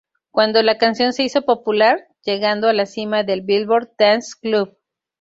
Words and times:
Cuando 0.31 0.63
la 0.63 0.79
canción 0.79 1.13
se 1.13 1.21
hizo 1.21 1.43
popular, 1.43 2.07
llegando 2.25 2.67
a 2.67 2.73
la 2.73 2.87
cima 2.87 3.21
del 3.21 3.41
Billboard 3.43 3.91
Dance 3.99 4.33
Club. 4.41 4.75